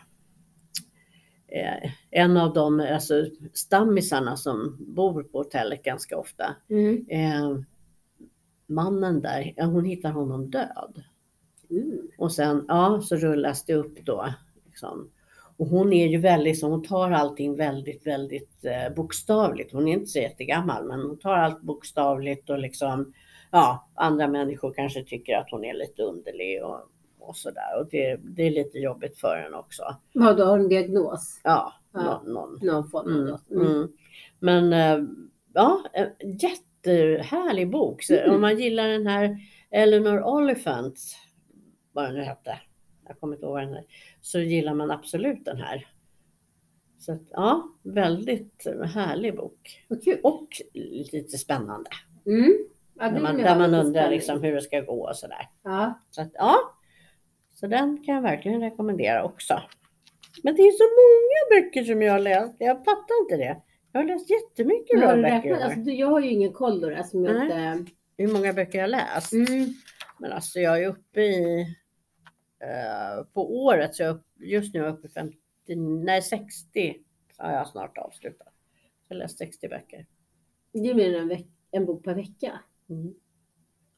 [2.11, 6.55] en av de alltså, stammisarna som bor på hotellet ganska ofta.
[6.69, 7.05] Mm.
[7.09, 7.57] Eh,
[8.67, 11.03] mannen där, hon hittar honom död.
[11.69, 12.07] Mm.
[12.17, 14.33] Och sen ja, så rullas det upp då.
[14.65, 15.11] Liksom.
[15.57, 19.73] Och hon är ju väldigt, så hon tar allting väldigt, väldigt eh, bokstavligt.
[19.73, 23.13] Hon är inte så jättegammal, men hon tar allt bokstavligt och liksom,
[23.51, 26.79] ja, andra människor kanske tycker att hon är lite underlig och,
[27.21, 27.79] och sådär.
[27.79, 29.83] Och det, det är lite jobbigt för henne också.
[30.13, 31.41] Ja, då har en diagnos.
[31.43, 32.23] Ja, Ja.
[32.25, 33.61] Någon, form av Mm.
[33.61, 33.75] Mm.
[33.75, 33.91] mm.
[34.39, 35.07] Men eh,
[35.53, 38.03] ja, en jättehärlig bok.
[38.03, 38.35] Så Mm.
[38.35, 39.37] Om man gillar den här
[39.71, 40.99] Eleanor Oliphant
[41.91, 42.59] vad den nu hette,
[43.07, 43.83] jag kommer inte ihåg vad den är,
[44.21, 45.87] så gillar man absolut den här.
[46.99, 49.83] Så att, ja, väldigt härlig bok.
[50.03, 50.19] Kul.
[50.23, 51.89] Och lite spännande.
[52.25, 52.57] Mm.
[52.93, 55.49] Ja, man, där man undrar liksom hur det ska gå och sådär.
[55.63, 55.99] Ja.
[56.09, 56.55] Så att, ja,
[57.61, 59.61] så den kan jag verkligen rekommendera också.
[60.43, 62.55] Men det är så många böcker som jag har läst.
[62.59, 63.61] Jag fattar inte det.
[63.91, 65.55] Jag har läst jättemycket bra böcker.
[65.55, 67.85] Alltså, du- jag har ju ingen koll då eftersom jag inte...
[68.17, 69.33] Hur många böcker jag har läst.
[69.33, 69.73] Mm.
[70.19, 71.61] Men alltså jag är uppe i,
[72.59, 75.35] eh, på året så jag just nu är jag uppe i 50,
[76.05, 76.95] nej 60
[77.37, 78.47] har jag snart avslutat.
[79.07, 80.05] Jag har läst 60 böcker.
[80.73, 81.37] Det är mer än
[81.71, 82.59] en bok per vecka.
[82.89, 83.13] Mm.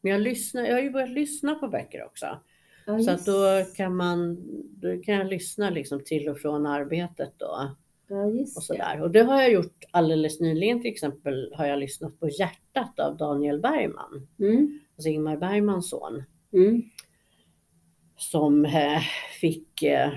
[0.01, 2.39] Men jag, lyssnar, jag har ju börjat lyssna på böcker också.
[2.85, 4.37] Ja, Så att då kan man,
[4.75, 7.75] då kan jag lyssna liksom till och från arbetet då.
[8.07, 9.01] Ja, Och sådär.
[9.01, 13.17] Och det har jag gjort alldeles nyligen till exempel har jag lyssnat på Hjärtat av
[13.17, 14.27] Daniel Bergman.
[14.39, 14.79] Mm.
[14.95, 16.23] Alltså Ingmar Bergmans son.
[16.53, 16.81] Mm.
[18.17, 19.01] Som eh,
[19.41, 20.13] fick, eh,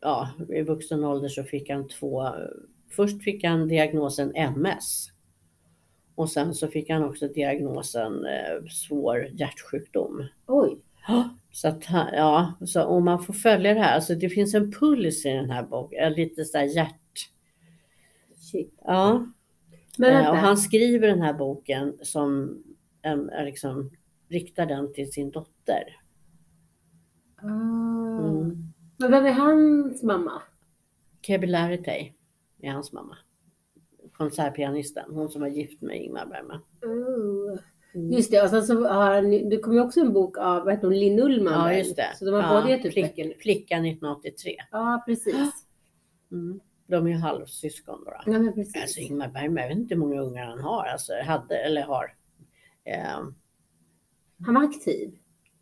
[0.00, 2.28] ja i vuxen ålder så fick han två,
[2.90, 5.10] först fick han diagnosen MS.
[6.14, 10.24] Och sen så fick han också diagnosen eh, svår hjärtsjukdom.
[10.46, 10.78] Oj.
[11.52, 14.72] Så att, han- ja, så om man får följa det här, alltså det finns en
[14.72, 17.30] puls i den här boken, eh, lite sådär hjärt...
[18.36, 18.74] Shit.
[18.84, 19.26] Ja,
[20.02, 22.58] Eh, och han skriver den här boken som
[23.44, 23.90] liksom,
[24.28, 25.96] riktar den till sin dotter.
[27.36, 27.46] Ah.
[28.28, 28.72] Mm.
[28.98, 30.42] Men vem är hans mamma?
[31.22, 32.12] Kebi Laritey
[32.62, 33.16] är hans mamma.
[34.12, 36.60] Konsertpianisten, hon som var gift med Ingmar Bergman.
[36.82, 37.58] Oh.
[37.94, 38.10] Mm.
[38.12, 40.74] Just det, och sen så har han, det kommer ju också en bok av, vad
[40.74, 42.08] heter hon, Linn Ullman Ja, just det.
[42.18, 43.42] Så de har ja, båda gett ut flick.
[43.42, 44.56] Flickan 1983.
[44.70, 45.36] Ja, precis.
[46.32, 46.60] Mm.
[46.86, 48.10] De är ju halvsyskon då.
[48.10, 48.32] då.
[48.32, 48.82] Ja, men precis.
[48.82, 52.14] Alltså Ingmar Bergman, jag vet inte hur många ungar han har, alltså hade eller har.
[52.84, 53.18] Eh,
[54.46, 55.10] Han var aktiv.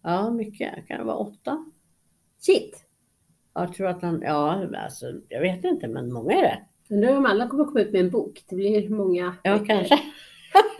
[0.03, 0.87] ja, mycket.
[0.89, 1.65] Kan det vara åtta?
[2.39, 2.85] Shit.
[3.55, 6.59] Jag tror att han, ja, alltså jag vet inte, men många är det.
[6.95, 8.45] Undrar om alla kommer komma ut med en bok.
[8.49, 9.99] Det blir många Ja, kanske.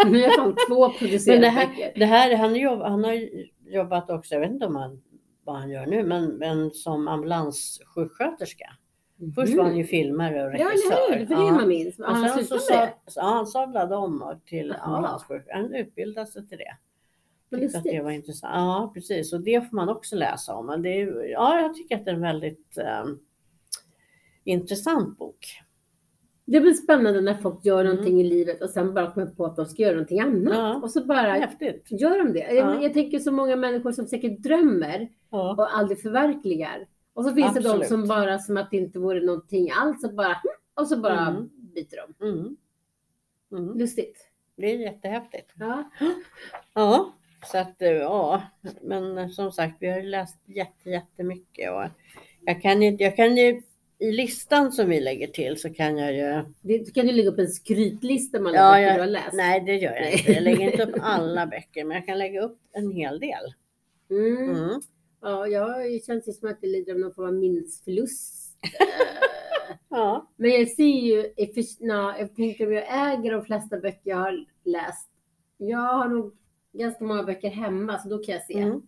[0.11, 1.93] Nu har fan två Men producerade det här, böcker.
[1.97, 3.29] det här han, jobb, han har
[3.67, 5.03] jobbat också, jag vet inte om han,
[5.45, 8.73] vad han gör nu, men, men som ambulanssjuksköterska.
[9.35, 10.61] Först var han ju filmare och Mhm.
[10.61, 11.07] Ja, regissör.
[11.13, 11.27] eller hur?
[11.27, 11.99] För det man minns.
[11.99, 15.55] Och Han så, han sadlade om till ambulanssjuksköterska.
[15.57, 16.77] Han utbildade sig till det.
[17.59, 18.53] Tyckte att det var intressant.
[18.55, 19.33] Ja, precis.
[19.33, 20.67] Och det får man också läsa om.
[20.67, 23.05] Men det är, ja, jag tycker att det är en väldigt eh,
[24.45, 25.47] intressant bok.
[26.51, 27.87] Det blir spännande när folk gör Mm.
[27.95, 30.55] någonting i livet och sen bara kommer på att de ska göra någonting annat.
[30.55, 30.75] Ja.
[30.83, 31.87] Och så bara Häftigt.
[31.91, 32.55] gör de det.
[32.55, 32.83] Ja.
[32.83, 35.55] Jag, tänker så många människor som säkert drömmer Ja.
[35.59, 36.87] och aldrig förverkligar.
[37.15, 37.89] Och så finns det de Absolut.
[37.89, 40.37] som bara som att det inte vore någonting alls och bara
[40.75, 41.51] och så bara Mm.
[41.75, 42.27] byter de.
[42.29, 42.57] Mm.
[43.53, 43.79] Mm.
[43.79, 44.29] Lustigt.
[44.57, 45.51] Det är jättehäftigt.
[45.59, 45.91] Ja.
[46.75, 47.13] Ja,
[47.47, 48.43] så att eh, ja,
[48.83, 51.85] men som sagt, vi har läst jätte, jättemycket och
[52.47, 53.63] jag kan ju, jag kan ju
[54.01, 57.29] i listan som vi lägger till så kan jag ju, Det, du kan ju lägga
[57.29, 59.33] upp en skrytlista med alla Ja, böcker jag- du har läst.
[59.33, 62.41] nej det gör jag inte, jag lägger inte upp alla böcker, men jag kan lägga
[62.43, 63.55] upp en hel del.
[64.11, 64.51] Mm.
[64.51, 64.81] Mm.
[65.21, 68.35] Ja, jag känns ju som att jag lider av någon form av minnesförlust.
[68.81, 74.17] Eh, Ja, Men jag ser ju, jag tänker om jag äger de flesta böcker jag
[74.17, 75.09] har läst.
[75.57, 76.37] Jag har nog
[76.73, 78.59] ganska många böcker hemma så då kan jag se.
[78.59, 78.83] mm.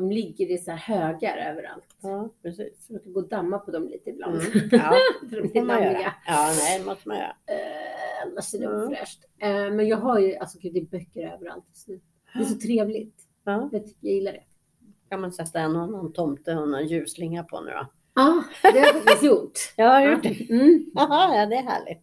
[0.00, 1.84] De ligger i så här högar överallt.
[2.02, 2.86] ja precis.
[2.88, 4.34] Jag kan gå och damma på dem lite ibland.
[4.40, 4.50] Mm.
[4.72, 4.94] Ja,
[5.30, 6.12] det får man göra.
[6.26, 7.36] Ja, nej, det måste man göra.
[7.46, 8.82] Eh, annars är det Mm.
[8.88, 9.24] ofräscht.
[9.38, 12.00] Eh, men jag har ju, alltså gud det är böcker överallt just nu.
[12.34, 13.16] Det är så trevligt.
[13.44, 14.42] Ja, Jag, jag gillar det.
[15.10, 17.86] kan man sätta en och annan tomte och en ljusslinga på nu då?
[18.14, 19.52] Ja, det har jag faktiskt gjort.
[19.76, 20.50] Jag har gjort det.
[20.50, 20.86] Mm.
[20.94, 22.02] Jaha, ja det är härligt.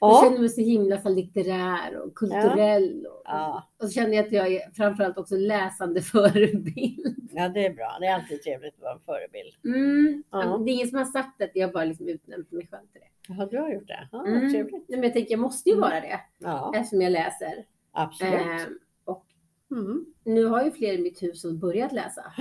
[0.00, 3.06] Jag Ja, känner mig så himla så litterär och kulturell.
[3.06, 7.16] Och, ja, och så känner jag att jag är framförallt också läsande förebild.
[7.32, 7.96] ja, det är bra.
[8.00, 9.54] Det är alltid trevligt att vara en förebild.
[9.64, 10.22] Mm.
[10.30, 10.58] Ja.
[10.64, 13.34] Det är ingen som har sagt det, jag bara liksom utnämnt mig själv till det.
[13.38, 14.08] Ja, du har gjort det.
[14.12, 14.52] Ja, Mm.
[14.52, 14.88] trevligt.
[14.88, 15.90] Men jag tänker, jag måste ju Mm.
[15.90, 17.64] vara det Ja, eftersom jag läser.
[17.92, 18.34] absolut.
[18.34, 18.66] Eh,
[19.04, 19.26] och
[19.70, 20.04] Mm.
[20.24, 22.32] nu har ju fler i mitt hus som börjat läsa.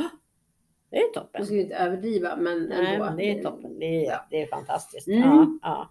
[0.91, 1.29] Det är toppen.
[1.33, 3.05] Jag ska ju inte överdriva, men Nej, ändå.
[3.05, 3.79] men det är toppen.
[3.79, 5.07] Det är, det är fantastiskt.
[5.07, 5.19] Mm.
[5.21, 5.89] Ja, ja.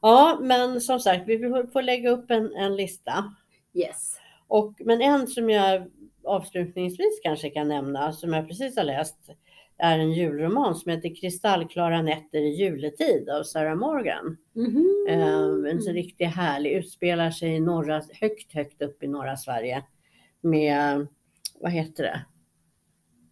[0.00, 1.38] Ja, men som sagt, vi
[1.72, 3.34] får lägga upp en, en lista.
[3.74, 4.16] Yes.
[4.48, 5.90] Och, men en som jag
[6.24, 9.30] avslutningsvis kanske kan nämna, som jag precis har läst,
[9.78, 14.36] är en julroman som heter Kristallklara nätter i juletid av Sarah Morgan.
[14.54, 15.06] Mhm.
[15.08, 19.82] Eh, en så riktigt härlig, utspelar sig i norra, högt, högt upp i norra Sverige.
[20.40, 21.06] Med,
[21.60, 22.24] vad heter det?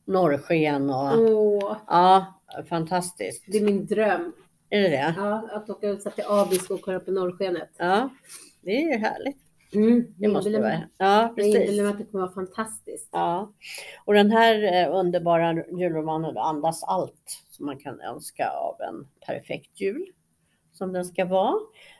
[0.04, 3.44] Norrsken och, Åh, ja, fantastiskt.
[3.46, 4.33] det är min dröm.
[4.70, 5.14] Är det det?
[5.16, 7.70] Ja, att åka ut till Abisko och kolla på norrskenet.
[7.76, 8.09] Ja,
[8.62, 9.37] det är ju härligt.
[9.74, 10.14] Mm.
[10.16, 10.88] Det måste inbillar vara.
[10.98, 11.54] Ja, Jag precis.
[11.54, 13.09] inbillar mig att det kommer vara fantastiskt.
[13.12, 13.52] Ja,
[14.04, 19.81] och den här eh, underbara julromanen andas allt som man kan önska av en perfekt
[19.81, 20.07] jul.
[20.72, 21.54] Som den ska vara.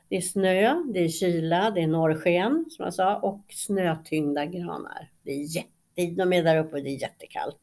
[0.09, 5.11] Det är snö, det är kyla, det är norrsken som jag sa och snötyngda granar.
[5.23, 5.71] Det är jätte,
[6.17, 7.61] de är där uppe och det är jättekallt.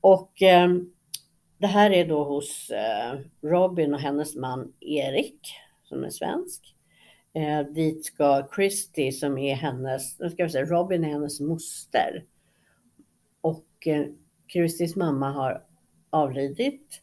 [0.00, 0.68] Och eh,
[1.64, 5.40] det här är då hos eh, Robin och hennes man Erik
[5.84, 6.74] som är svensk.
[7.32, 12.24] Eh, dit ska Christy som är hennes, nu ska vi säga, Robin är hennes moster.
[13.40, 14.06] Och eh,
[14.52, 15.64] Christys mamma har
[16.10, 17.02] avlidit.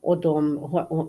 [0.00, 0.56] Och de,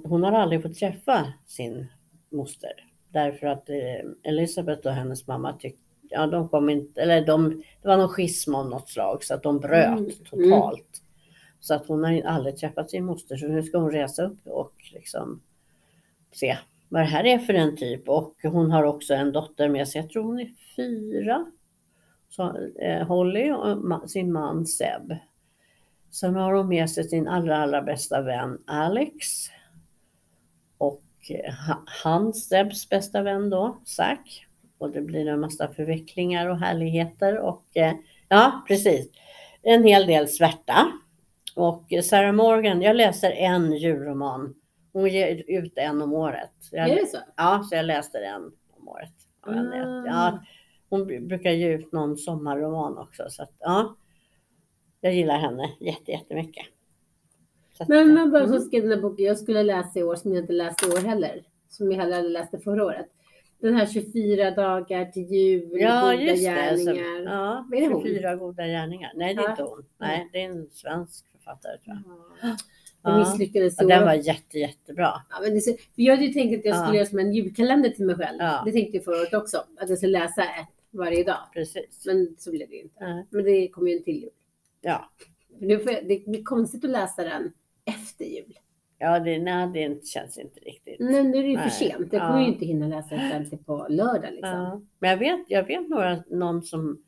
[0.03, 1.87] hon, har aldrig fått träffa sin
[2.29, 2.71] moster.
[3.09, 7.87] Därför att eh, Elisabeth och hennes mamma tyckte, ja de kom inte, eller de, det
[7.87, 11.03] var någon schism av något slag så att de bröt Mm, totalt.
[11.59, 14.73] Så att hon har aldrig träffat sin moster så nu ska hon resa upp och
[14.93, 15.41] liksom
[16.31, 16.57] se
[16.89, 18.09] vad det här är för en typ.
[18.09, 21.45] Och hon har också en dotter med sig, jag tror hon är fyra.
[22.29, 25.15] Så, eh, Holly och ma- sin man Seb.
[26.11, 29.27] Sen har hon med sig sin allra, allra bästa vän Alex.
[30.77, 31.53] Och eh,
[32.03, 34.47] hans, Sebs bästa vän då, Zack.
[34.77, 37.93] Och det blir en massa förvecklingar och härligheter och eh,
[38.29, 39.09] ja, precis.
[39.61, 40.91] En hel del svärta.
[41.57, 44.55] Och Sarah Morgan, jag läser en julroman.
[44.93, 46.51] Hon ger ut en om året.
[46.71, 47.17] Jag, Är det så?
[47.37, 49.13] Ja, så jag läste den om året.
[49.41, 49.53] Ah.
[50.05, 50.39] Ja,
[50.89, 53.23] hon br- brukar ge ut någon sommarroman också.
[53.29, 53.95] Så att, ja,
[55.01, 56.65] jag gillar henne jätte, jättemycket.
[57.73, 58.59] Så att, Men, men bara mm.
[58.59, 61.07] skrev den här boken jag skulle läsa i år som jag inte läste i år
[61.07, 61.43] heller.
[61.69, 63.07] Som jag heller läste förra året.
[63.59, 66.51] Den här 24 dagar till jul, Ja, goda just det.
[66.51, 67.21] Gärningar.
[67.33, 68.03] ja, Vad är det hon?
[68.03, 69.11] 24 goda gärningar.
[69.15, 69.49] Nej, det är Ja.
[69.51, 69.85] inte hon.
[69.97, 72.49] Nej, det är en svensk författare tror jag.
[72.49, 72.57] Ja.
[73.03, 73.19] Jag Ja.
[73.19, 75.13] misslyckades Ja, den var jätte, jättebra.
[75.29, 76.95] Ja, men det för jag hade ju tänkt att jag skulle Ja.
[76.95, 78.37] göra som en julkalender till mig själv.
[78.39, 78.61] Ja.
[78.65, 79.57] Det tänkte jag förra året också.
[79.57, 81.37] Att jag skulle läsa ett varje dag.
[81.53, 82.03] Precis.
[82.05, 82.95] Men så blev det inte.
[83.05, 83.25] Nej.
[83.29, 84.29] Men det kommer ju en till jul.
[84.81, 85.09] Ja,
[85.59, 87.51] nu får jag, det blir konstigt att läsa den
[87.85, 88.53] efter jul.
[88.99, 90.99] ja det, nej, det känns inte riktigt.
[90.99, 91.69] Men nu är det ju Nej.
[91.69, 92.13] för sent.
[92.13, 92.27] Jag Ja.
[92.27, 93.09] kommer ju inte hinna läsa
[93.49, 94.49] till på lördag liksom.
[94.49, 94.81] Ja.
[94.99, 97.03] Men jag vet, jag vet några, någon som,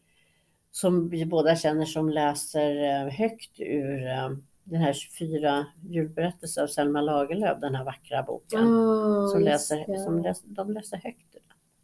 [0.72, 4.30] som vi båda känner som läser eh, högt ur eh,
[4.64, 8.60] den här 24 julberättelser av Selma Lagerlöf, den här vackra boken.
[8.74, 11.36] Ah, som läser, som läser, de läser högt.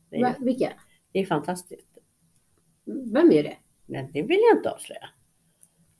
[0.09, 0.69] Det Va, är, vilka?
[1.11, 1.97] det är fantastiskt.
[3.13, 3.57] Vem är det?
[3.85, 5.09] Men det vill jag inte avslöja.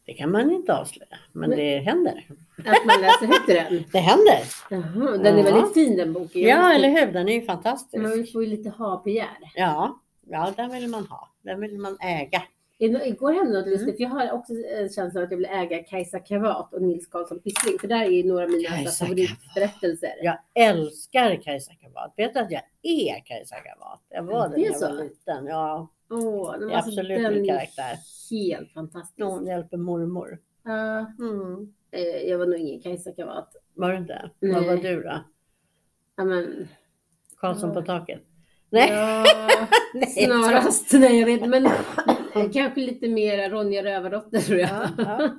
[0.05, 2.25] Det kan man inte avslöja, men Men- det händer.
[2.57, 3.83] Att man läser högt den?
[3.91, 4.39] Det händer!
[4.69, 5.43] Jaha, den är Ja.
[5.43, 6.41] väldigt fin den boken.
[6.41, 7.13] Jag Ja, eller hur?
[7.13, 8.03] Den är ju fantastisk.
[8.03, 9.51] Man får ju lite ha-begär.
[9.55, 11.29] Ja, ja, den vill man ha.
[11.41, 12.43] Den vill man äga.
[12.79, 13.69] Igår hände något Mm.
[13.79, 16.81] lustigt, för jag har också en känsla av att jag vill äga Kajsa Kavat och
[16.81, 20.13] Nils Karlsson Pyssling, för där är ju några av mina Kajsa alltså, favoritberättelser.
[20.21, 22.13] Jag älskar Kajsa Kavat.
[22.17, 24.01] Vet du att jag är Kajsa Kavat?
[24.09, 25.45] Jag var det Det är när jag var liten.
[25.45, 26.19] Ja, Åh,
[26.59, 27.97] Det är var så- absolut den min är karaktär.
[28.31, 29.21] Helt fantastisk.
[29.27, 30.39] hon hjälper mormor.
[30.63, 31.73] Ja, Mm.
[31.91, 33.55] eh, jag var nog ingen Kajsa Kavat.
[33.73, 34.29] Var du inte?
[34.39, 34.53] Nej.
[34.53, 35.23] Vad var du då?
[36.17, 36.67] Ja, men,
[37.37, 37.75] Karlsson Ja.
[37.75, 38.21] på taket?
[38.69, 38.89] Nej.
[38.91, 39.25] Ja,
[39.93, 40.93] Nej, snarast.
[40.93, 41.63] Nej, jag vet Men
[42.35, 44.69] eh, kanske lite mer Ronja Rövardotter tror jag.
[44.69, 45.29] Ja, ja.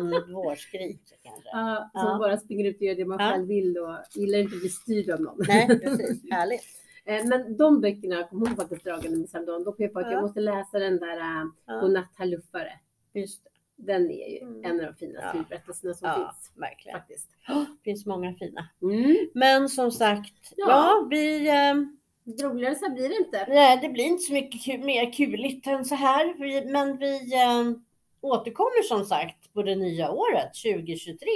[0.00, 1.48] Mm, Vårskrik kanske.
[1.52, 2.18] Ja, som Ja.
[2.18, 3.30] bara springer ut och gör det man Ja.
[3.30, 5.36] själv vill och gillar inte att bli styrd av någon.
[5.48, 6.30] Nej, precis.
[6.30, 6.62] Härligt.
[7.08, 9.64] Eh, Men de böckerna kom hon faktiskt dragande med häromdagen.
[9.64, 10.12] Då kom jag på att Ja.
[10.12, 12.72] jag måste läsa den där äh, Ja, Godnatt herr luffare.
[13.14, 13.50] just det.
[13.76, 14.64] Den är ju Mm.
[14.64, 15.34] en av de finaste Ja.
[15.34, 16.52] julberättelserna som Ja, finns.
[16.56, 16.98] verkligen.
[16.98, 17.28] Faktiskt.
[17.46, 18.68] Det finns många fina.
[18.82, 19.16] Mm.
[19.34, 21.48] Men som sagt, ja, vi...
[21.48, 21.96] ehm,
[22.42, 23.46] Roligare så blir det inte.
[23.48, 26.34] Nej, det blir inte så mycket ku- mer kuligt än så här.
[26.38, 27.72] Vi, men vi eh,
[28.20, 31.26] återkommer som sagt på det nya året 2023.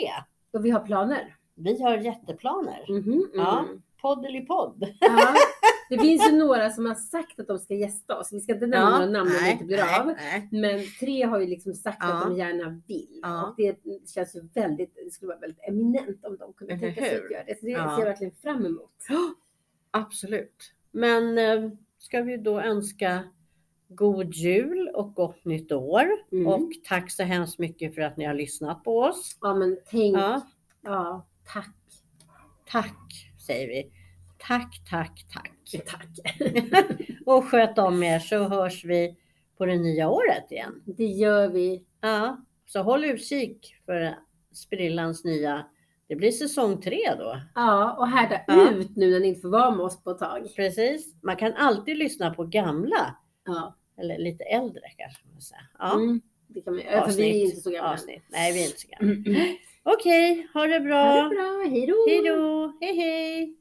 [0.53, 1.37] Och vi har planer.
[1.55, 2.85] Vi har jätteplaner.
[2.89, 3.27] Mm.
[3.35, 3.65] Ja.
[4.01, 4.85] Podd eller podd.
[5.01, 5.35] Ja.
[5.91, 8.33] Det finns ju några som har sagt att de ska gästa oss.
[8.33, 10.07] Vi ska inte nämna några namn om det inte blir av.
[10.07, 10.49] nej.
[10.51, 12.13] Men tre har ju liksom sagt Ja.
[12.15, 13.21] att de gärna vill.
[13.23, 13.47] Ja.
[13.47, 13.77] Och det
[14.15, 17.31] känns ju väldigt, det skulle vara väldigt eminent om de kunde Eller tänka sig att
[17.31, 17.59] göra det.
[17.61, 17.91] Så det Ja.
[17.97, 18.91] ser jag verkligen fram emot.
[19.91, 20.73] Absolut.
[20.91, 23.25] Men eh, ska vi då önska
[23.89, 26.07] god jul och gott nytt år.
[26.33, 26.47] Mm.
[26.47, 29.39] Och tack så hemskt mycket för att ni har lyssnat på oss.
[29.41, 30.41] Ja men tänk, ja,
[30.83, 31.77] Ja, tack.
[32.67, 33.91] tack säger vi.
[34.39, 35.53] Tack, tack, tack.
[35.87, 36.09] Tack.
[37.27, 39.17] Och sköt om er så hörs vi
[39.59, 40.83] på det nya året igen.
[40.85, 41.85] Det gör vi.
[42.01, 44.15] Ja, så håll utkik för
[44.53, 45.67] Sprillans nya.
[46.11, 47.41] Det blir säsong tre då.
[47.55, 48.71] Ja, och härda ja.
[48.71, 50.49] ut nu när ni inte får vara med oss på ett tag.
[50.57, 51.15] Precis.
[51.23, 53.17] Man kan alltid lyssna på gamla.
[53.47, 53.77] Ja.
[53.99, 55.61] Eller lite äldre kanske man säga.
[55.79, 55.95] Ja.
[55.95, 57.17] Mm, det kan man, avsnitt.
[57.17, 57.93] För vi är inte så gamla.
[57.93, 58.23] Avsnitt.
[58.29, 59.15] Nej, vi är inte så gamla.
[59.15, 59.27] Mm.
[59.27, 59.57] mm.
[59.83, 61.05] Okej, okay, ha det bra.
[61.05, 61.67] Ha det bra.
[61.71, 62.07] Hej då.
[62.09, 62.73] Hej då.
[62.81, 63.57] Hej hej.